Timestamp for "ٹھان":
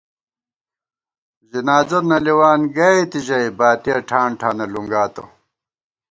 4.07-4.29